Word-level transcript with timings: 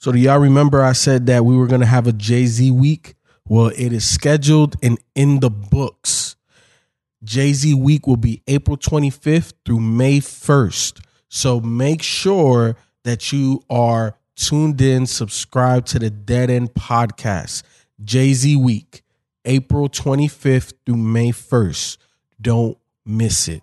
So 0.00 0.12
do 0.12 0.18
y'all 0.18 0.38
remember 0.38 0.82
I 0.82 0.92
said 0.92 1.26
that 1.26 1.44
we 1.44 1.54
were 1.54 1.66
gonna 1.66 1.84
have 1.84 2.06
a 2.06 2.12
Jay 2.12 2.46
Z 2.46 2.70
week? 2.70 3.16
Well, 3.46 3.66
it 3.66 3.92
is 3.92 4.08
scheduled 4.08 4.76
and 4.82 4.98
in 5.14 5.40
the 5.40 5.50
books. 5.50 6.36
Jay 7.22 7.52
Z 7.52 7.74
week 7.74 8.06
will 8.06 8.16
be 8.16 8.42
April 8.46 8.78
25th 8.78 9.52
through 9.62 9.80
May 9.80 10.20
1st. 10.20 11.04
So 11.28 11.60
make 11.60 12.00
sure 12.00 12.76
that 13.04 13.30
you 13.30 13.62
are 13.68 14.16
tuned 14.36 14.80
in, 14.80 15.04
subscribe 15.04 15.84
to 15.86 15.98
the 15.98 16.08
Dead 16.08 16.48
End 16.48 16.72
Podcast. 16.72 17.62
Jay 18.02 18.32
Z 18.32 18.56
week, 18.56 19.02
April 19.44 19.90
25th 19.90 20.72
through 20.86 20.96
May 20.96 21.30
1st. 21.30 21.98
Don't 22.40 22.78
miss 23.04 23.48
it. 23.48 23.62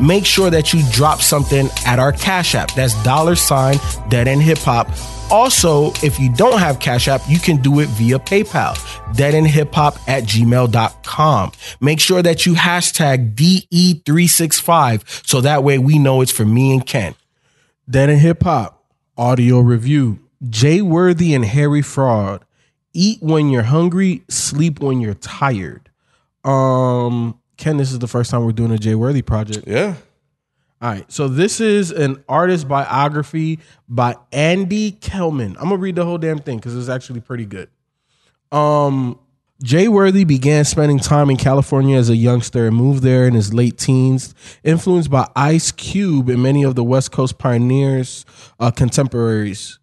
make 0.00 0.26
sure 0.26 0.50
that 0.50 0.72
you 0.72 0.82
drop 0.90 1.20
something 1.20 1.68
at 1.86 1.98
our 1.98 2.12
Cash 2.12 2.54
App. 2.54 2.74
That's 2.74 3.00
dollar 3.02 3.34
sign 3.34 3.76
Dead 4.08 4.28
End 4.28 4.42
Hip 4.42 4.58
Hop. 4.58 4.88
Also, 5.30 5.92
if 6.02 6.18
you 6.18 6.32
don't 6.34 6.58
have 6.58 6.80
Cash 6.80 7.06
App, 7.06 7.20
you 7.28 7.38
can 7.38 7.58
do 7.58 7.78
it 7.78 7.88
via 7.90 8.18
PayPal, 8.18 8.74
deadendhiphop 9.14 10.08
at 10.08 10.24
gmail.com. 10.24 11.52
Make 11.80 12.00
sure 12.00 12.20
that 12.20 12.46
you 12.46 12.54
hashtag 12.54 13.34
DE365 13.36 15.26
so 15.26 15.40
that 15.40 15.62
way 15.62 15.78
we 15.78 15.98
know 15.98 16.20
it's 16.20 16.32
for 16.32 16.44
me 16.44 16.72
and 16.72 16.84
Ken. 16.84 17.14
Dead 17.88 18.10
End 18.10 18.20
Hip 18.20 18.42
Hop 18.42 18.80
audio 19.20 19.60
review. 19.60 20.18
Jay 20.48 20.80
Worthy 20.80 21.34
and 21.34 21.44
Harry 21.44 21.82
Fraud. 21.82 22.44
Eat 22.94 23.22
when 23.22 23.50
you're 23.50 23.64
hungry, 23.64 24.22
sleep 24.28 24.80
when 24.80 25.00
you're 25.00 25.14
tired. 25.14 25.90
Um, 26.42 27.38
Ken, 27.60 27.76
this 27.76 27.92
is 27.92 27.98
the 27.98 28.08
first 28.08 28.30
time 28.30 28.44
we're 28.44 28.52
doing 28.52 28.72
a 28.72 28.78
Jay 28.78 28.94
Worthy 28.94 29.20
project. 29.20 29.68
Yeah. 29.68 29.94
All 30.80 30.90
right. 30.90 31.12
So 31.12 31.28
this 31.28 31.60
is 31.60 31.92
an 31.92 32.24
artist 32.26 32.66
biography 32.66 33.58
by 33.86 34.16
Andy 34.32 34.92
Kellman. 34.92 35.56
I'm 35.58 35.64
gonna 35.64 35.76
read 35.76 35.96
the 35.96 36.06
whole 36.06 36.16
damn 36.16 36.38
thing 36.38 36.56
because 36.56 36.74
it's 36.74 36.88
actually 36.88 37.20
pretty 37.20 37.44
good. 37.44 37.68
Um, 38.50 39.18
Jay 39.62 39.88
Worthy 39.88 40.24
began 40.24 40.64
spending 40.64 40.98
time 40.98 41.28
in 41.28 41.36
California 41.36 41.98
as 41.98 42.08
a 42.08 42.16
youngster 42.16 42.66
and 42.66 42.74
moved 42.74 43.02
there 43.02 43.26
in 43.26 43.34
his 43.34 43.52
late 43.52 43.76
teens, 43.76 44.34
influenced 44.64 45.10
by 45.10 45.28
Ice 45.36 45.70
Cube 45.70 46.30
and 46.30 46.42
many 46.42 46.62
of 46.62 46.76
the 46.76 46.82
West 46.82 47.12
Coast 47.12 47.36
pioneers' 47.36 48.24
uh, 48.58 48.70
contemporaries. 48.70 49.78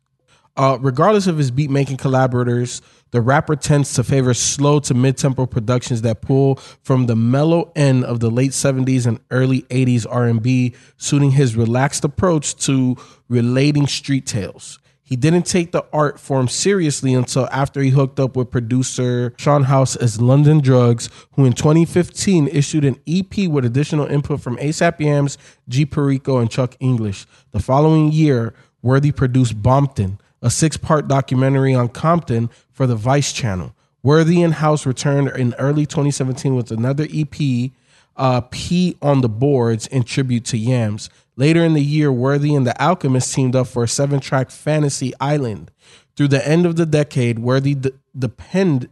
Uh, 0.58 0.76
regardless 0.82 1.28
of 1.28 1.38
his 1.38 1.52
beat 1.52 1.70
making 1.70 1.98
collaborators, 1.98 2.82
the 3.12 3.22
rapper 3.22 3.56
tends 3.56 3.94
to 3.94 4.04
favor 4.04 4.34
slow 4.34 4.80
to 4.80 4.94
mid 4.96 5.16
tempo 5.16 5.46
productions 5.46 6.02
that 6.02 6.22
pull 6.22 6.56
from 6.84 7.06
the 7.06 7.16
mellow 7.16 7.72
end 7.76 8.04
of 8.04 8.20
the 8.20 8.32
late 8.32 8.52
70s 8.52 9.06
and 9.06 9.20
early 9.30 9.62
80s 9.64 10.08
R&B, 10.10 10.74
suiting 10.98 11.32
his 11.32 11.56
relaxed 11.56 12.04
approach 12.04 12.56
to 12.66 12.98
relating 13.30 13.86
street 13.86 14.26
tales. 14.26 14.80
He 15.04 15.16
didn't 15.16 15.44
take 15.44 15.72
the 15.72 15.86
art 15.94 16.20
form 16.20 16.50
seriously 16.50 17.14
until 17.14 17.48
after 17.50 17.80
he 17.80 17.92
hooked 17.92 18.20
up 18.20 18.36
with 18.36 18.52
producer 18.52 19.34
Sean 19.38 19.64
House 19.64 19.96
as 19.96 20.20
London 20.20 20.60
Drugs, 20.60 21.10
who 21.34 21.46
in 21.46 21.54
2015 21.54 22.50
issued 22.50 22.84
an 22.84 23.00
EP 23.08 23.48
with 23.48 23.64
additional 23.64 24.08
input 24.08 24.42
from 24.42 24.58
ASAP 24.58 25.00
Yams, 25.00 25.38
G 25.70 25.86
Perico, 25.86 26.40
and 26.40 26.52
Chuck 26.52 26.76
English. 26.82 27.26
The 27.52 27.62
following 27.62 28.12
year, 28.12 28.54
Worthy 28.82 29.14
produced 29.14 29.62
Bompton, 29.64 30.20
a 30.42 30.50
six 30.50 30.78
part 30.78 31.08
documentary 31.08 31.74
on 31.74 31.90
Compton 31.90 32.50
for 32.72 32.88
the 32.88 32.96
Vice 32.96 33.34
channel. 33.34 33.74
Worthy 34.04 34.42
and 34.42 34.56
House 34.56 34.86
returned 34.86 35.30
in 35.30 35.54
early 35.56 35.86
2017 35.86 36.56
with 36.56 36.72
another 36.72 37.08
EP, 37.14 37.72
uh, 38.16 38.42
P 38.52 38.96
on 39.02 39.22
the 39.22 39.30
Boards, 39.30 39.88
in 39.88 40.04
tribute 40.04 40.46
to 40.46 40.58
Yams. 40.58 41.10
Later 41.36 41.64
in 41.64 41.74
the 41.74 41.84
year, 41.84 42.12
Worthy 42.12 42.56
and 42.56 42.66
the 42.66 42.80
Alchemist 42.82 43.34
teamed 43.34 43.56
up 43.56 43.68
for 43.68 43.84
a 43.84 43.88
seven 43.88 44.20
track 44.20 44.50
Fantasy 44.50 45.14
Island. 45.20 45.72
Through 46.16 46.30
the 46.30 46.48
end 46.48 46.66
of 46.66 46.78
the 46.78 46.86
decade, 46.86 47.40
Worthy 47.40 47.76
d- 47.76 47.92
depend, 48.18 48.90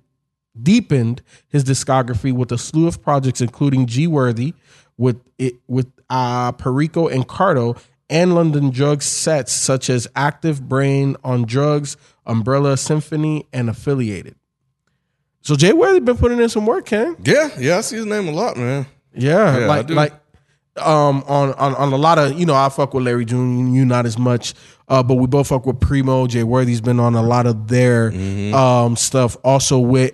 deepened 0.62 1.24
his 1.48 1.64
discography 1.64 2.32
with 2.32 2.52
a 2.52 2.58
slew 2.58 2.88
of 2.88 3.02
projects, 3.02 3.42
including 3.42 3.88
G 3.88 4.06
Worthy, 4.06 4.54
with 4.98 5.22
it 5.38 5.56
with 5.68 5.92
uh, 6.10 6.52
Perico 6.52 7.08
and 7.08 7.28
Cardo, 7.28 7.80
and 8.10 8.36
London 8.36 8.70
Drugs 8.70 9.06
sets 9.06 9.52
such 9.52 9.90
as 9.90 10.08
Active 10.16 10.68
Brain 10.68 11.16
on 11.24 11.44
Drugs, 11.46 11.98
Umbrella 12.26 12.78
Symphony, 12.78 13.48
and 13.54 13.70
Affiliated. 13.70 14.36
So 15.42 15.56
Jay 15.56 15.74
Worthy 15.74 16.00
been 16.00 16.18
putting 16.18 16.40
in 16.40 16.50
some 16.50 16.66
work, 16.66 16.86
Ken. 16.86 17.16
Yeah. 17.24 17.50
Yeah. 17.60 17.78
I 17.78 17.82
see 17.82 17.96
his 17.98 18.06
name 18.06 18.28
a 18.28 18.32
lot, 18.32 18.58
man. 18.58 18.86
Yeah, 19.14 19.58
Yeah, 19.60 19.64
I 19.64 19.68
like 19.68 19.88
do. 19.88 19.94
like 19.94 20.14
um 20.78 21.24
on, 21.28 21.54
on 21.54 21.74
on 21.76 21.94
a 21.94 21.96
lot 21.96 22.18
of 22.20 22.38
you 22.38 22.46
know 22.46 22.54
I 22.56 22.68
fuck 22.70 22.94
with 22.94 23.06
Larry 23.06 23.24
June, 23.26 23.74
you 23.74 23.86
not 23.86 24.06
as 24.06 24.18
much, 24.18 24.54
uh, 24.90 25.02
but 25.04 25.16
we 25.16 25.26
both 25.28 25.48
fuck 25.48 25.66
with 25.66 25.80
Primo. 25.80 26.28
Jay 26.28 26.44
Worthy's 26.44 26.82
been 26.82 27.00
on 27.00 27.16
a 27.16 27.22
lot 27.24 27.46
of 27.48 27.68
their 27.70 28.12
Mm-hmm. 28.12 28.54
um 28.54 28.96
stuff, 28.98 29.38
also 29.44 29.80
with 29.80 30.14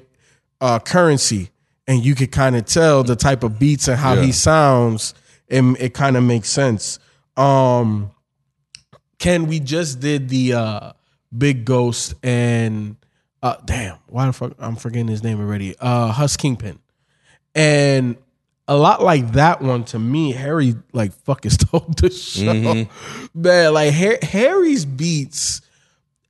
uh 0.60 0.78
Currensy, 0.80 1.50
and 1.88 2.06
you 2.06 2.14
could 2.14 2.32
kind 2.32 2.56
of 2.56 2.66
tell 2.66 3.04
the 3.04 3.16
type 3.16 3.44
of 3.44 3.58
beats 3.58 3.88
and 3.88 3.98
how 3.98 4.16
he 4.16 4.32
sounds, 4.32 5.16
and 5.50 5.76
it 5.80 5.94
kind 5.96 6.16
of 6.16 6.24
makes 6.24 6.50
sense. 6.50 7.00
Um, 7.42 8.12
Ken, 9.18 9.48
we 9.48 9.60
just 9.60 10.00
did 10.00 10.30
the 10.30 10.54
uh 10.54 10.92
Big 11.36 11.66
Ghost 11.66 12.14
and 12.24 12.98
uh 13.42 13.56
damn, 13.66 13.98
why 14.08 14.26
the 14.26 14.34
fuck 14.34 14.54
I'm 14.60 14.76
forgetting 14.76 15.08
his 15.08 15.24
name 15.24 15.40
already. 15.40 15.76
Uh 15.80 16.12
Hus 16.12 16.38
Kingpin. 16.38 16.80
And 17.56 18.16
a 18.68 18.76
lot 18.78 19.02
like 19.04 19.34
that 19.34 19.62
one 19.62 19.84
to 19.86 20.00
me, 20.00 20.32
Harry 20.32 20.76
like 20.94 21.14
fucking 21.14 21.52
stole 21.60 21.86
the 21.98 22.10
show. 22.10 22.88
Man, 23.34 23.74
like 23.74 23.94
Har- 23.94 24.20
Harry's 24.22 24.86
beats, 24.86 25.62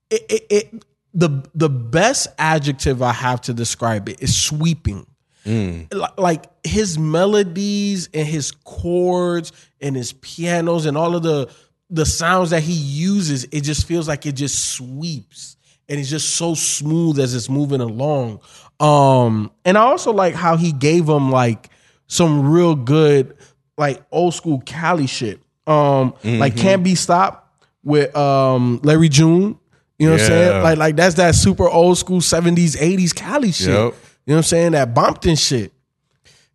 it, 0.10 0.24
it, 0.30 0.46
it 0.50 0.86
the 1.14 1.44
the 1.54 1.70
best 1.70 2.28
adjective 2.38 3.02
I 3.02 3.12
have 3.12 3.42
to 3.42 3.54
describe 3.54 4.08
it 4.10 4.22
is 4.22 4.36
sweeping. 4.36 5.06
Li- 5.46 5.88
Like 6.18 6.46
his 6.64 6.98
melodies 7.00 8.10
and 8.14 8.28
his 8.28 8.52
chords 8.52 9.52
and 9.80 9.96
his 9.96 10.14
pianos 10.14 10.86
and 10.86 10.98
all 10.98 11.16
of 11.16 11.24
the 11.24 11.50
the 11.90 12.06
sounds 12.06 12.52
that 12.52 12.62
he 12.64 12.74
uses, 12.74 13.46
it 13.52 13.62
just 13.62 13.86
feels 13.86 14.08
like 14.08 14.26
it 14.26 14.32
just 14.34 14.72
sweeps 14.74 15.58
and 15.90 16.00
it's 16.00 16.10
just 16.10 16.36
so 16.36 16.54
smooth 16.54 17.20
as 17.20 17.36
it's 17.36 17.50
moving 17.50 17.82
along. 17.82 18.40
Um, 18.80 19.52
and 19.66 19.78
I 19.78 19.82
also 19.82 20.12
like 20.14 20.34
how 20.34 20.56
he 20.56 20.72
gave 20.72 21.08
him 21.10 21.32
like 21.32 21.70
some 22.08 22.50
real 22.50 22.76
good, 22.76 23.36
like 23.78 24.02
old 24.12 24.34
school 24.34 24.62
Cali 24.66 25.08
shit. 25.08 25.42
Um, 25.68 26.14
like 26.24 26.56
can't 26.56 26.84
be 26.84 26.96
stopped 26.96 27.48
with 27.84 28.16
um 28.16 28.80
Larry 28.84 29.10
June. 29.10 29.58
You 30.00 30.08
know 30.08 30.14
what 30.14 30.22
I'm 30.22 30.28
saying? 30.28 30.64
Like 30.64 30.78
like 30.78 30.96
that's 30.96 31.16
that 31.16 31.36
super 31.36 31.68
old 31.70 31.98
school 31.98 32.22
70s, 32.22 32.78
80s 32.78 33.14
Cali 33.14 33.52
shit. 33.52 33.68
Yep. 33.70 33.96
You 34.26 34.32
know 34.34 34.36
what 34.36 34.38
I'm 34.38 34.44
saying? 34.44 34.72
That 34.74 34.94
Bompton 34.94 35.38
shit. 35.38 35.72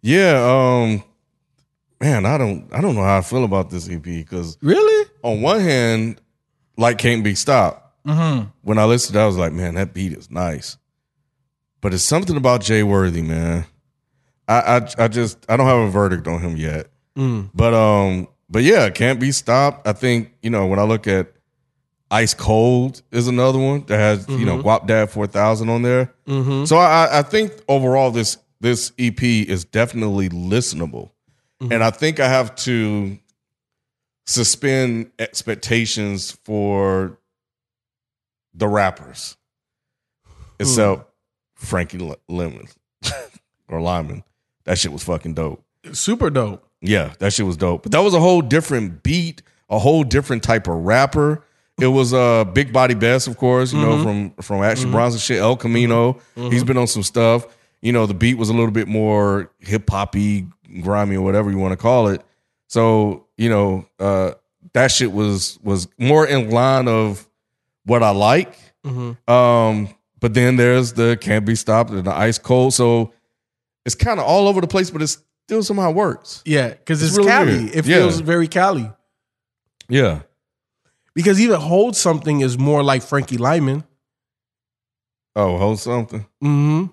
Yeah. 0.02 0.38
Um, 0.40 1.02
man, 2.00 2.24
I 2.26 2.38
don't, 2.38 2.72
I 2.72 2.80
don't 2.80 2.94
know 2.94 3.02
how 3.02 3.18
I 3.18 3.22
feel 3.22 3.44
about 3.44 3.70
this 3.70 3.88
EP 3.88 4.02
because 4.02 4.56
Really? 4.62 5.10
on 5.22 5.42
one 5.42 5.60
hand, 5.60 6.20
like 6.76 6.98
can't 6.98 7.24
be 7.24 7.34
stopped. 7.34 7.82
Mm-hmm. 8.06 8.48
When 8.62 8.78
I 8.78 8.84
listened, 8.84 9.18
I 9.18 9.26
was 9.26 9.36
like, 9.36 9.52
man, 9.52 9.74
that 9.74 9.92
beat 9.92 10.12
is 10.12 10.30
nice. 10.30 10.76
But 11.80 11.92
it's 11.92 12.04
something 12.04 12.36
about 12.36 12.60
Jay 12.62 12.82
Worthy, 12.82 13.22
man. 13.22 13.66
I, 14.48 14.76
I, 14.76 15.04
I 15.04 15.08
just, 15.08 15.44
I 15.48 15.56
don't 15.56 15.66
have 15.66 15.78
a 15.78 15.90
verdict 15.90 16.28
on 16.28 16.40
him 16.40 16.56
yet. 16.56 16.86
Mm. 17.16 17.50
But 17.54 17.74
um, 17.74 18.28
but 18.48 18.62
yeah, 18.62 18.90
can't 18.90 19.18
be 19.18 19.32
stopped. 19.32 19.88
I 19.88 19.92
think 19.92 20.32
you 20.42 20.50
know 20.50 20.66
when 20.66 20.78
I 20.78 20.82
look 20.84 21.06
at 21.08 21.32
Ice 22.10 22.34
Cold 22.34 23.02
is 23.10 23.26
another 23.28 23.58
one 23.58 23.84
that 23.86 23.98
has 23.98 24.28
you 24.28 24.46
know 24.46 24.58
mm-hmm. 24.58 24.68
Guap 24.68 24.86
Dad 24.86 25.10
four 25.10 25.26
thousand 25.26 25.68
on 25.68 25.82
there. 25.82 26.12
Mm-hmm. 26.26 26.64
So 26.64 26.76
I 26.76 27.18
I- 27.18 27.22
think 27.22 27.52
overall 27.68 28.10
this 28.10 28.38
this 28.60 28.92
EP 28.98 29.22
is 29.22 29.64
definitely 29.64 30.28
listenable. 30.28 31.10
Mm-hmm. 31.60 31.72
And 31.72 31.84
I 31.84 31.90
think 31.90 32.20
I 32.20 32.28
have 32.28 32.54
to 32.56 33.18
suspend 34.26 35.10
expectations 35.18 36.32
for 36.44 37.18
the 38.54 38.68
rappers. 38.68 39.36
Hmm. 40.24 40.32
Except 40.60 41.10
Frankie 41.54 42.06
L- 42.06 42.16
Lemon 42.28 42.66
or 43.68 43.80
Lymon. 43.80 44.24
That 44.64 44.78
shit 44.78 44.92
was 44.92 45.02
fucking 45.04 45.34
dope. 45.34 45.64
Super 45.92 46.30
dope. 46.30 46.66
Yeah, 46.80 47.14
that 47.18 47.32
shit 47.32 47.46
was 47.46 47.56
dope. 47.56 47.82
But 47.84 47.92
that 47.92 48.00
was 48.00 48.14
a 48.14 48.20
whole 48.20 48.42
different 48.42 49.02
beat, 49.02 49.42
a 49.68 49.78
whole 49.78 50.04
different 50.04 50.42
type 50.42 50.66
of 50.66 50.74
rapper. 50.84 51.44
It 51.78 51.88
was 51.88 52.14
uh 52.14 52.44
Big 52.44 52.72
Body 52.72 52.94
Bes, 52.94 53.26
of 53.26 53.36
course, 53.36 53.72
you 53.72 53.80
know, 53.80 54.02
from 54.02 54.30
from 54.42 54.62
Action 54.62 54.90
Bronson 54.90 55.20
shit, 55.20 55.38
El 55.38 55.56
Camino. 55.56 56.18
He's 56.34 56.64
been 56.64 56.78
on 56.78 56.86
some 56.86 57.02
stuff. 57.02 57.46
You 57.82 57.92
know, 57.92 58.06
the 58.06 58.14
beat 58.14 58.38
was 58.38 58.48
a 58.48 58.52
little 58.54 58.70
bit 58.70 58.88
more 58.88 59.50
hip 59.60 59.88
hoppy, 59.90 60.46
grimy, 60.80 61.16
or 61.16 61.22
whatever 61.22 61.50
you 61.50 61.58
want 61.58 61.72
to 61.72 61.76
call 61.76 62.08
it. 62.08 62.22
So, 62.68 63.26
you 63.36 63.50
know, 63.50 63.86
uh 63.98 64.32
that 64.72 64.90
shit 64.90 65.12
was 65.12 65.58
was 65.62 65.86
more 65.98 66.26
in 66.26 66.50
line 66.50 66.88
of 66.88 67.28
what 67.84 68.02
I 68.02 68.10
like. 68.10 68.54
Um, 69.28 69.88
but 70.20 70.32
then 70.34 70.56
there's 70.56 70.92
the 70.94 71.18
can't 71.20 71.44
be 71.44 71.54
stopped 71.56 71.90
and 71.90 72.04
the 72.06 72.14
ice 72.14 72.38
cold. 72.38 72.72
So 72.74 73.12
it's 73.84 73.94
kind 73.94 74.18
of 74.18 74.26
all 74.26 74.48
over 74.48 74.60
the 74.60 74.66
place, 74.66 74.90
but 74.90 75.02
it 75.02 75.08
still 75.08 75.62
somehow 75.62 75.90
works. 75.90 76.42
Yeah, 76.46 76.70
because 76.70 77.02
it's, 77.02 77.10
It's 77.10 77.18
really 77.18 77.28
Cali. 77.30 77.58
weird. 77.64 77.74
It 77.76 77.86
Yeah. 77.86 77.96
feels 77.98 78.20
very 78.20 78.48
Cali. 78.48 78.90
Yeah. 79.88 80.22
Because 81.16 81.40
even 81.40 81.58
Hold 81.58 81.96
Something 81.96 82.42
is 82.42 82.56
more 82.58 82.84
like 82.84 83.02
Frankie 83.02 83.38
Lymon. 83.38 83.82
Oh, 85.34 85.56
hold 85.58 85.80
something. 85.80 86.20
Mm-hmm. 86.44 86.84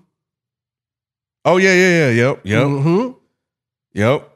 Oh 1.44 1.58
yeah, 1.58 1.74
yeah, 1.74 1.90
yeah. 1.90 2.10
Yep, 2.10 2.40
yep, 2.44 2.62
Mm-hmm. 2.66 3.10
yep. 3.92 4.30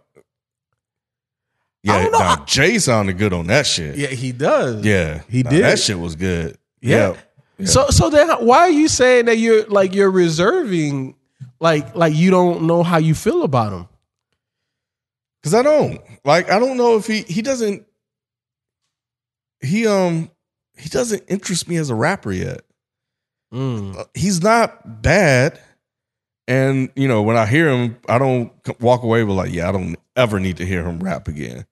Yeah, 1.83 2.03
don't 2.03 2.13
know. 2.13 2.19
nah, 2.19 2.45
Jay 2.45 2.79
sounded 2.79 3.17
good 3.17 3.33
on 3.33 3.47
that 3.47 3.67
shit. 3.67 3.97
Yeah, 3.97 4.09
he 4.09 4.33
does. 4.33 4.85
yeah, 4.85 5.23
He 5.31 5.43
Nah, 5.43 5.51
did. 5.51 5.65
That 5.65 5.79
shit 5.79 5.99
was 5.99 6.17
good. 6.17 6.59
Yeah. 6.83 7.09
Yep. 7.09 7.19
Yeah. 7.59 7.67
So 7.67 7.87
so 7.89 8.11
then 8.11 8.29
why 8.45 8.59
are 8.59 8.71
you 8.71 8.89
saying 8.89 9.25
that 9.25 9.39
you're 9.39 9.65
like 9.67 9.95
you're 9.95 10.11
reserving 10.11 11.15
like 11.61 11.95
like 11.97 12.15
you 12.15 12.31
don't 12.31 12.63
know 12.67 12.83
how 12.83 12.99
you 12.99 13.15
feel 13.15 13.43
about 13.43 13.73
him? 13.73 13.89
Cause 15.43 15.55
I 15.55 15.63
don't 15.63 16.01
like. 16.25 16.51
I 16.51 16.59
don't 16.59 16.77
know 16.77 16.97
if 16.99 17.07
he 17.07 17.23
he 17.23 17.41
doesn't. 17.43 17.87
He 19.61 19.87
um 19.87 20.31
he 20.77 20.89
doesn't 20.89 21.25
interest 21.29 21.69
me 21.69 21.77
as 21.77 21.91
a 21.91 21.95
rapper 21.95 22.33
yet. 22.33 22.61
Mm. 23.53 23.97
Uh, 23.99 24.05
He's 24.15 24.43
not 24.43 25.03
bad, 25.03 25.59
and 26.47 26.91
you 26.95 27.09
know 27.09 27.23
when 27.23 27.37
I 27.37 27.47
hear 27.47 27.69
him, 27.69 27.97
I 28.09 28.19
don't 28.19 28.53
walk 28.81 29.03
away 29.03 29.25
with 29.25 29.37
like, 29.37 29.53
yeah, 29.53 29.69
I 29.69 29.73
don't 29.73 29.97
ever 30.17 30.39
need 30.41 30.59
to 30.59 30.67
hear 30.67 30.85
him 30.85 31.01
rap 31.01 31.29
again. 31.29 31.65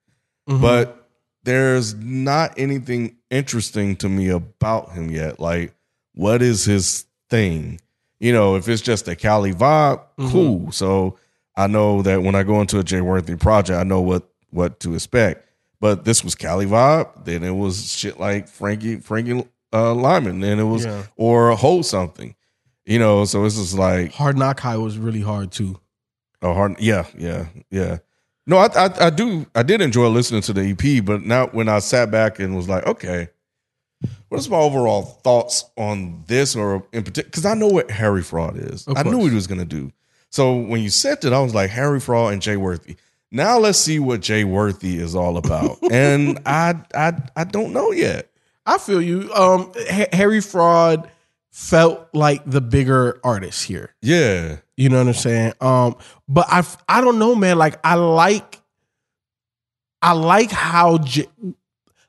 Mhm. 0.48 0.60
but 0.60 1.08
there's 1.42 1.94
not 1.94 2.54
anything 2.56 3.16
interesting 3.30 3.96
to 3.96 4.08
me 4.08 4.28
about 4.28 4.92
him 4.92 5.10
yet. 5.10 5.40
Like, 5.40 5.74
what 6.14 6.40
is 6.42 6.64
his 6.64 7.04
thing? 7.30 7.80
You 8.20 8.32
know, 8.32 8.54
if 8.56 8.68
it's 8.68 8.80
just 8.82 9.08
a 9.08 9.16
Cali 9.16 9.52
vibe, 9.52 10.00
Mhm. 10.18 10.30
cool. 10.30 10.72
So 10.72 11.18
I 11.56 11.66
know 11.66 12.02
that 12.02 12.22
when 12.22 12.34
I 12.36 12.42
go 12.44 12.60
into 12.60 12.78
a 12.78 12.84
Jay 12.84 13.00
Worthy 13.00 13.34
project, 13.36 13.78
I 13.78 13.82
know 13.82 14.00
what 14.00 14.28
what 14.50 14.78
to 14.80 14.94
expect. 14.94 15.45
But 15.80 16.04
this 16.04 16.24
was 16.24 16.34
Cali 16.34 16.66
vibe. 16.66 17.24
Then 17.24 17.42
it 17.42 17.50
was 17.50 17.92
shit 17.92 18.18
like 18.18 18.48
Frankie 18.48 18.96
Frankie 18.96 19.44
uh, 19.72 19.92
Lymon. 19.94 20.40
Then 20.40 20.58
it 20.58 20.64
was 20.64 20.84
Yeah. 20.84 21.04
or 21.16 21.52
hold 21.56 21.86
something. 21.86 22.34
You 22.84 22.98
know, 23.00 23.24
so 23.24 23.44
it's 23.44 23.56
just 23.56 23.74
like 23.74 24.12
Hard 24.12 24.38
Knock 24.38 24.60
High 24.60 24.76
was 24.76 24.96
really 24.96 25.20
hard 25.20 25.50
too. 25.50 25.80
a 26.40 26.54
hard, 26.54 26.78
yeah, 26.78 27.04
yeah, 27.18 27.46
yeah. 27.70 27.98
No, 28.46 28.58
I, 28.58 28.66
I, 28.76 29.06
I 29.06 29.10
do, 29.10 29.44
I 29.56 29.64
did 29.64 29.80
enjoy 29.80 30.06
listening 30.06 30.42
to 30.42 30.52
the 30.52 30.70
EP, 30.70 31.04
but 31.04 31.22
now 31.22 31.48
when 31.48 31.68
I 31.68 31.80
sat 31.80 32.12
back 32.12 32.38
and 32.38 32.56
was 32.56 32.68
like, 32.68 32.86
okay, 32.86 33.28
what 34.28 34.38
is 34.38 34.48
my 34.48 34.56
overall 34.58 35.02
thoughts 35.02 35.64
on 35.76 36.22
this, 36.28 36.54
or 36.54 36.86
in 36.92 37.02
particular, 37.02 37.24
because 37.28 37.44
I 37.44 37.54
know 37.54 37.66
what 37.66 37.90
Harry 37.90 38.22
Fraud 38.22 38.56
is. 38.56 38.86
I 38.94 39.02
knew 39.02 39.18
what 39.18 39.30
he 39.30 39.34
was 39.34 39.48
gonna 39.48 39.64
do. 39.64 39.90
So 40.30 40.54
when 40.54 40.80
you 40.80 40.90
said 40.90 41.22
that, 41.22 41.32
I 41.32 41.40
was 41.40 41.54
like, 41.54 41.70
Harry 41.70 41.98
Fraud 41.98 42.32
and 42.34 42.40
Jay 42.42 42.56
Worthy. 42.56 42.94
Now 43.32 43.58
let's 43.58 43.78
see 43.78 43.98
what 43.98 44.20
Jay 44.20 44.44
Worthy 44.44 44.98
is 44.98 45.14
all 45.14 45.36
about, 45.36 45.78
and 45.90 46.38
I, 46.46 46.74
I, 46.94 47.12
I 47.34 47.44
don't 47.44 47.72
know 47.72 47.90
yet. 47.92 48.30
I 48.64 48.78
feel 48.78 49.00
you. 49.02 49.32
Um 49.34 49.72
Ha- 49.90 50.06
Harry 50.12 50.40
Fraud 50.40 51.10
felt 51.50 52.08
like 52.14 52.42
the 52.44 52.60
bigger 52.60 53.18
artist 53.24 53.64
here. 53.64 53.94
Yeah, 54.02 54.56
You 54.76 54.88
know 54.90 54.98
what 54.98 55.08
I'm 55.08 55.14
saying? 55.14 55.52
Um, 55.60 55.96
but 56.28 56.46
I 56.48 56.64
I 56.88 57.00
don't 57.00 57.18
know, 57.18 57.34
man. 57.34 57.58
Like 57.58 57.78
I 57.84 57.94
like 57.94 58.60
I 60.02 60.12
like 60.12 60.50
how 60.50 60.98
J, 60.98 61.26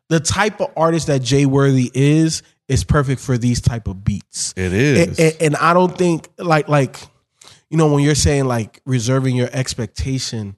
the 0.09 0.19
type 0.19 0.59
of 0.61 0.71
artist 0.75 1.07
that 1.07 1.21
Jay 1.21 1.45
Worthy 1.45 1.89
is 1.93 2.43
is 2.67 2.83
perfect 2.83 3.21
for 3.21 3.37
these 3.37 3.61
type 3.61 3.87
of 3.87 4.03
beats. 4.03 4.53
it 4.57 4.73
is. 4.73 5.07
And, 5.07 5.19
and- 5.19 5.41
and 5.41 5.55
I 5.57 5.73
don't 5.73 5.97
think 5.97 6.27
like 6.37 6.67
like 6.67 6.99
you 7.69 7.77
know 7.77 7.91
when 7.93 8.03
you're 8.03 8.15
saying 8.15 8.45
like 8.45 8.81
reserving 8.85 9.35
your 9.35 9.49
expectation, 9.53 10.55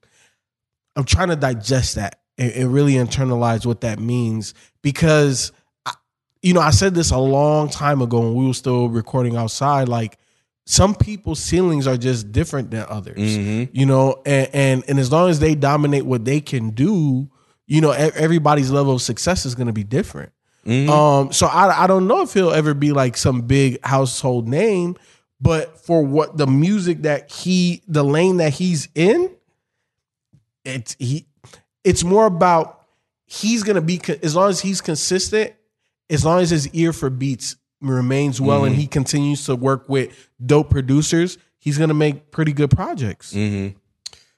I'm 1.00 1.06
trying 1.06 1.30
to 1.30 1.36
digest 1.36 1.96
that 1.96 2.20
and, 2.38 2.52
and 2.52 2.74
really 2.74 2.94
internalize 2.94 3.66
what 3.66 3.82
that 3.82 4.00
means 4.00 4.54
because 4.82 5.52
I, 5.86 5.94
you 6.42 6.54
know 6.54 6.62
I 6.62 6.70
said 6.72 6.94
this 6.96 7.12
a 7.12 7.18
long 7.18 7.70
time 7.70 8.02
ago 8.02 8.20
when 8.20 8.36
we 8.36 8.48
were 8.48 8.54
still 8.54 8.90
recording 8.90 9.36
outside. 9.36 9.88
Like 9.90 10.18
some 10.66 10.94
people's 10.94 11.40
ceilings 11.40 11.88
are 11.88 11.98
just 11.98 12.32
different 12.32 12.70
than 12.70 12.86
others 12.90 13.18
Mhm. 13.18 13.70
you 13.74 13.86
know 13.88 14.22
and, 14.26 14.50
and 14.54 14.84
and 14.88 15.00
as 15.00 15.12
long 15.12 15.30
as 15.30 15.40
they 15.40 15.56
dominate 15.56 16.06
what 16.06 16.26
they 16.26 16.40
can 16.42 16.70
do 16.72 17.28
you 17.66 17.82
know 17.82 17.90
everybody's 17.92 18.70
level 18.72 18.94
of 18.94 19.02
success 19.02 19.46
is 19.48 19.56
going 19.56 19.66
to 19.68 19.74
be 19.74 19.84
different 19.84 20.32
Mhm. 20.68 20.90
um 20.90 21.32
so 21.34 21.48
I, 21.48 21.86
I 21.86 21.88
don't 21.88 22.06
know 22.08 22.22
if 22.22 22.34
he'll 22.34 22.52
ever 22.52 22.76
be 22.76 22.92
like 22.92 23.18
some 23.18 23.42
big 23.42 23.84
household 23.84 24.48
name 24.48 24.96
but 25.42 25.80
for 25.84 26.04
what 26.04 26.38
the 26.38 26.46
music 26.46 27.02
that 27.02 27.32
he 27.32 27.82
the 27.88 28.04
lane 28.04 28.38
that 28.38 28.54
he's 28.54 28.90
in 28.94 29.32
it's 30.66 30.96
he 31.00 31.26
it's 31.84 32.04
more 32.04 32.26
about 32.26 32.86
he's 33.26 33.64
going 33.64 33.76
to 33.76 33.82
be 33.82 34.00
as 34.24 34.36
long 34.36 34.50
as 34.50 34.60
he's 34.60 34.82
consistent 34.82 35.54
as 36.10 36.26
long 36.26 36.40
as 36.42 36.50
his 36.50 36.68
ear 36.70 36.92
for 36.94 37.10
beats 37.10 37.56
remains 37.82 38.42
well 38.42 38.66
and 38.66 38.76
he 38.76 38.88
continues 38.88 39.46
to 39.46 39.56
work 39.56 39.88
with 39.88 40.30
dope 40.46 40.70
producers 40.70 41.38
he's 41.60 41.78
going 41.78 41.88
to 41.88 41.94
make 41.94 42.32
pretty 42.32 42.52
good 42.54 42.70
projects 42.72 43.34
hmm 43.34 43.70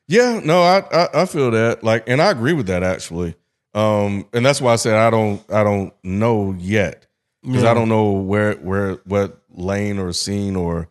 Yeah, 0.08 0.42
no, 0.44 0.62
I, 0.62 0.84
I 0.92 1.22
I 1.22 1.26
feel 1.26 1.52
that. 1.52 1.84
Like, 1.84 2.04
and 2.08 2.22
I 2.22 2.32
agree 2.32 2.52
with 2.54 2.68
that 2.68 2.84
actually. 2.84 3.36
Um, 3.74 4.28
and 4.34 4.46
that's 4.46 4.60
why 4.60 4.74
I 4.74 4.76
said 4.76 4.96
I 4.96 5.10
don't 5.10 5.42
I 5.50 5.64
don't 5.64 5.94
know 6.04 6.54
yet 6.60 7.08
because 7.42 7.64
Yeah. 7.64 7.72
I 7.72 7.74
don't 7.74 7.88
know 7.90 8.12
where 8.12 8.56
where 8.56 8.96
what 9.06 9.42
lane 9.50 9.98
or 10.00 10.12
scene 10.12 10.56
or 10.58 10.90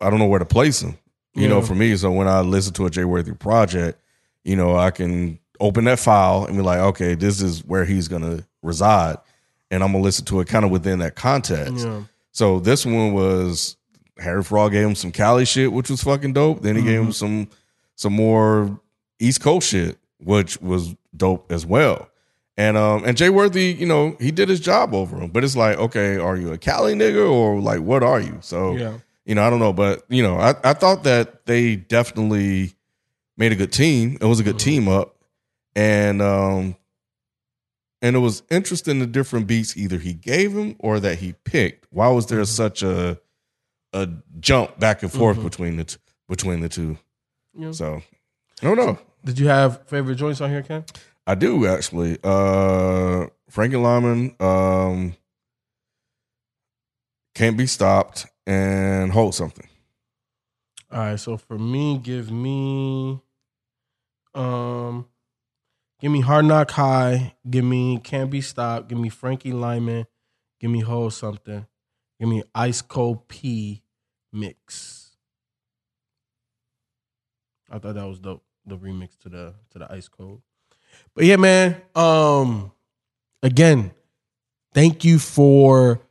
I 0.00 0.10
don't 0.10 0.18
know 0.18 0.26
where 0.26 0.38
to 0.38 0.44
place 0.44 0.82
him. 0.82 0.98
You 1.34 1.48
know, 1.48 1.62
for 1.62 1.74
me, 1.74 1.96
so 1.96 2.12
when 2.12 2.28
I 2.28 2.40
listen 2.42 2.74
to 2.74 2.84
a 2.84 2.90
Jay 2.90 3.04
Worthy 3.04 3.32
project, 3.32 3.98
you 4.44 4.56
know, 4.56 4.76
I 4.76 4.90
can 4.90 5.38
open 5.60 5.84
that 5.84 5.98
file 6.00 6.44
and 6.44 6.56
be 6.56 6.62
like, 6.62 6.78
okay, 6.78 7.14
this 7.14 7.40
is 7.40 7.64
where 7.64 7.84
he's 7.84 8.08
gonna 8.08 8.44
reside, 8.62 9.16
and 9.70 9.82
I'm 9.82 9.92
gonna 9.92 10.04
listen 10.04 10.24
to 10.26 10.40
it 10.40 10.48
kind 10.48 10.64
of 10.64 10.70
within 10.70 10.98
that 11.00 11.14
context. 11.14 11.84
Yeah. 11.86 12.02
So 12.32 12.58
this 12.60 12.84
one 12.86 13.12
was 13.12 13.76
Harry 14.18 14.42
Fraud 14.42 14.72
gave 14.72 14.86
him 14.86 14.94
some 14.94 15.12
Cali 15.12 15.44
shit, 15.44 15.72
which 15.72 15.90
was 15.90 16.02
fucking 16.02 16.32
dope. 16.32 16.62
Then 16.62 16.76
he 16.76 16.82
gave 16.82 17.00
him 17.00 17.12
some 17.12 17.48
some 17.96 18.12
more 18.14 18.80
East 19.18 19.40
Coast 19.40 19.68
shit, 19.68 19.98
which 20.18 20.60
was 20.60 20.94
dope 21.16 21.50
as 21.52 21.64
well. 21.66 22.08
And 22.56 22.76
um 22.76 23.04
and 23.04 23.16
Jay 23.16 23.30
Worthy, 23.30 23.72
you 23.72 23.86
know, 23.86 24.16
he 24.20 24.30
did 24.30 24.48
his 24.48 24.60
job 24.60 24.94
over 24.94 25.16
him. 25.18 25.30
But 25.30 25.44
it's 25.44 25.56
like, 25.56 25.78
okay, 25.78 26.16
are 26.16 26.36
you 26.36 26.52
a 26.52 26.58
Cali 26.58 26.94
nigga 26.94 27.30
or 27.30 27.60
like 27.60 27.80
what 27.80 28.02
are 28.02 28.20
you? 28.20 28.38
So 28.40 28.76
Yeah. 28.76 28.98
you 29.24 29.34
know, 29.34 29.42
I 29.46 29.50
don't 29.50 29.58
know, 29.60 29.72
but 29.72 30.04
you 30.08 30.22
know, 30.22 30.36
I, 30.38 30.54
I 30.64 30.72
thought 30.74 31.04
that 31.04 31.46
they 31.46 31.76
definitely 31.76 32.72
made 33.36 33.52
a 33.52 33.56
good 33.56 33.72
team. 33.72 34.18
It 34.20 34.24
was 34.24 34.40
a 34.40 34.44
good 34.44 34.58
team 34.58 34.88
up, 34.88 35.16
and 35.74 36.20
um, 36.20 36.76
and 38.00 38.16
it 38.16 38.20
was 38.20 38.42
interesting 38.50 38.98
the 38.98 39.06
different 39.06 39.46
beats 39.46 39.76
either 39.76 39.98
he 39.98 40.12
gave 40.12 40.52
him 40.52 40.76
or 40.78 41.00
that 41.00 41.18
he 41.18 41.34
picked. 41.44 41.86
Why 41.90 42.08
was 42.08 42.26
there 42.26 42.44
such 42.44 42.82
a 42.82 43.18
a 43.92 44.08
jump 44.40 44.78
back 44.78 45.02
and 45.02 45.12
forth 45.12 45.42
between 45.42 45.76
the 45.76 45.84
t- 45.84 45.96
between 46.28 46.60
the 46.60 46.68
two? 46.68 46.98
Yeah. 47.54 47.72
So 47.72 48.02
I 48.60 48.66
don't 48.66 48.76
know. 48.76 48.98
Did 49.24 49.38
you 49.38 49.48
have 49.48 49.86
favorite 49.86 50.16
joints 50.16 50.40
on 50.40 50.50
here, 50.50 50.62
Ken? 50.62 50.84
I 51.26 51.34
do 51.34 51.66
actually. 51.66 52.18
Uh, 52.22 53.26
Frankie 53.48 53.76
Lymon, 53.76 54.34
um, 54.40 55.14
can't 57.34 57.56
be 57.56 57.66
stopped, 57.66 58.26
and 58.46 59.12
hold 59.12 59.34
something. 59.34 59.68
All 60.92 60.98
right, 60.98 61.18
so 61.18 61.38
for 61.38 61.58
me, 61.58 61.96
give 61.96 62.30
me 62.30 63.18
um 64.34 65.06
give 66.00 66.12
me 66.12 66.20
Hard 66.20 66.44
Knock 66.44 66.70
High, 66.72 67.34
give 67.48 67.64
me 67.64 67.98
Can't 67.98 68.30
Be 68.30 68.42
Stopped, 68.42 68.88
give 68.88 68.98
me 68.98 69.08
Frankie 69.08 69.52
Lymon, 69.52 70.06
give 70.60 70.70
me 70.70 70.80
Hold 70.80 71.14
Something, 71.14 71.66
give 72.20 72.28
me 72.28 72.42
Ice 72.54 72.82
Cold 72.82 73.26
P 73.26 73.82
mix. 74.34 75.16
I 77.70 77.78
thought 77.78 77.94
that 77.94 78.06
was 78.06 78.20
dope. 78.20 78.44
The 78.66 78.76
remix 78.76 79.18
to 79.20 79.30
the 79.30 79.54
to 79.70 79.78
the 79.78 79.90
Ice 79.90 80.08
Cold. 80.08 80.42
But 81.14 81.24
yeah, 81.24 81.36
man. 81.36 81.80
Um, 81.94 82.70
again, 83.42 83.92
thank 84.74 85.06
you 85.06 85.18
for 85.18 86.02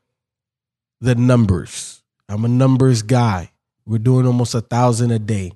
the 1.00 1.14
numbers. 1.14 2.02
I'm 2.28 2.44
a 2.46 2.48
numbers 2.48 3.04
guy. 3.04 3.52
We're 3.86 4.00
doing 4.00 4.26
almost 4.26 4.56
a 4.56 4.62
thousand 4.62 5.12
a 5.12 5.20
day. 5.20 5.54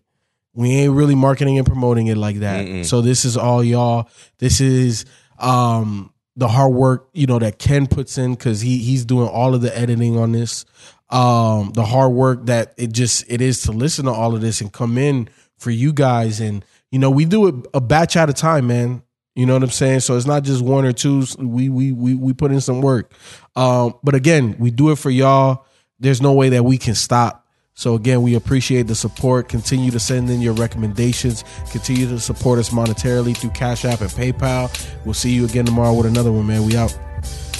We 0.54 0.72
ain't 0.72 0.94
really 0.94 1.16
marketing 1.16 1.58
and 1.58 1.68
promoting 1.68 2.08
it 2.08 2.18
like 2.18 2.38
that. 2.38 2.66
Mm-mm. 2.66 2.86
So 2.86 3.02
this 3.02 3.26
is 3.26 3.38
all 3.38 3.64
y'all. 3.64 4.10
This 4.40 4.62
is 4.62 5.06
um 5.38 6.14
the 6.38 6.48
hard 6.48 6.74
work, 6.74 7.10
you 7.14 7.28
know, 7.28 7.40
that 7.40 7.60
Ken 7.60 7.88
puts 7.88 8.18
in 8.18 8.36
because 8.36 8.62
he 8.62 8.78
he's 8.80 9.06
doing 9.06 9.28
all 9.28 9.56
of 9.56 9.62
the 9.62 9.78
editing 9.78 10.18
on 10.18 10.32
this. 10.32 10.66
Um, 11.10 11.72
the 11.74 11.86
hard 11.86 12.14
work 12.14 12.48
that 12.48 12.74
it 12.78 12.92
just 12.92 13.26
it 13.30 13.42
is 13.42 13.62
to 13.64 13.72
listen 13.72 14.06
to 14.06 14.12
all 14.12 14.36
of 14.36 14.42
this 14.42 14.62
and 14.62 14.72
come 14.72 14.98
in 14.98 15.30
for 15.58 15.72
you 15.72 15.94
guys. 15.94 16.40
And 16.40 16.66
you 16.92 17.00
know, 17.00 17.10
we 17.10 17.26
do 17.26 17.48
it 17.48 17.56
a 17.74 17.82
batch 17.82 18.18
at 18.18 18.30
a 18.30 18.34
time, 18.34 18.68
man. 18.68 19.02
You 19.36 19.46
know 19.46 19.54
what 19.54 19.64
I'm 19.64 19.70
saying? 19.70 20.00
So 20.00 20.16
it's 20.16 20.26
not 20.26 20.44
just 20.44 20.62
one 20.62 20.86
or 20.86 20.94
two. 20.94 21.26
We 21.38 21.70
we 21.70 21.92
we 21.92 22.16
we 22.16 22.34
put 22.34 22.52
in 22.52 22.62
some 22.62 22.82
work. 22.82 23.14
Um, 23.56 23.96
but 24.04 24.16
again, 24.16 24.56
we 24.60 24.72
do 24.72 24.92
it 24.92 24.98
for 24.98 25.10
y'all. 25.10 25.66
There's 26.00 26.22
no 26.22 26.34
way 26.34 26.50
that 26.50 26.64
we 26.64 26.78
can 26.78 26.96
stop. 26.96 27.45
So 27.78 27.96
again, 27.96 28.22
we 28.22 28.36
appreciate 28.36 28.84
the 28.84 28.96
support. 28.96 29.50
Continue 29.50 29.92
to 29.92 30.00
send 30.00 30.30
in 30.30 30.42
your 30.42 30.54
recommendations. 30.54 31.44
Continue 31.72 32.08
to 32.08 32.20
support 32.22 32.58
us 32.58 32.70
monetarily 32.70 33.36
through 33.36 33.50
Cash 33.50 33.84
App 33.84 34.00
and 34.00 34.10
PayPal. 34.10 34.72
We'll 35.04 35.14
see 35.14 35.32
you 35.32 35.44
again 35.44 35.66
tomorrow 35.66 35.94
with 35.94 36.06
another 36.06 36.32
one, 36.32 36.48
man. 36.48 36.66
We 36.66 36.78
out. 36.78 36.98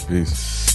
Peace. 0.08 0.75